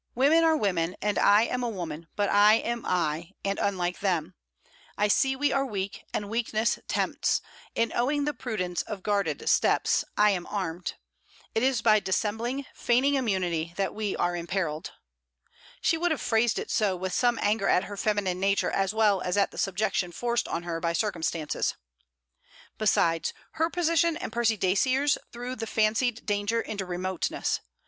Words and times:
'Women 0.15 0.43
are 0.43 0.55
women, 0.57 0.95
and 0.99 1.19
I 1.19 1.43
am 1.43 1.61
a 1.61 1.69
woman 1.69 2.07
but 2.15 2.27
I 2.27 2.55
am 2.55 2.83
I, 2.87 3.33
and 3.45 3.59
unlike 3.59 3.99
them: 3.99 4.33
I 4.97 5.07
see 5.07 5.35
we 5.35 5.51
are 5.51 5.63
weak, 5.63 6.05
and 6.11 6.27
weakness 6.27 6.79
tempts: 6.87 7.39
in 7.75 7.93
owning 7.93 8.25
the 8.25 8.33
prudence 8.33 8.81
of 8.81 9.03
guarded 9.03 9.47
steps, 9.47 10.03
I 10.17 10.31
am 10.31 10.47
armed. 10.47 10.95
It 11.53 11.61
is 11.61 11.83
by 11.83 11.99
dissembling, 11.99 12.65
feigning 12.73 13.13
immunity, 13.13 13.73
that 13.75 13.93
we 13.93 14.15
are 14.15 14.35
imperilled.' 14.35 14.89
She 15.81 15.99
would 15.99 16.09
have 16.09 16.19
phrased 16.19 16.57
it 16.57 16.71
so, 16.71 16.95
with 16.95 17.13
some 17.13 17.37
anger 17.39 17.67
at 17.67 17.83
her 17.83 17.95
feminine 17.95 18.39
nature 18.39 18.71
as 18.71 18.95
well 18.95 19.21
as 19.21 19.37
at 19.37 19.51
the 19.51 19.57
subjection 19.59 20.11
forced 20.11 20.47
on 20.47 20.63
her 20.63 20.79
by 20.79 20.93
circumstances. 20.93 21.75
Besides, 22.79 23.33
her 23.51 23.69
position 23.69 24.17
and 24.17 24.31
Percy 24.33 24.57
Dacier's 24.57 25.19
threw 25.31 25.55
the 25.55 25.67
fancied 25.67 26.25
danger 26.25 26.59
into 26.59 26.87
remoteness. 26.87 27.59